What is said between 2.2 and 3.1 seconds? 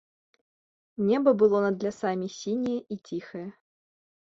сіняе і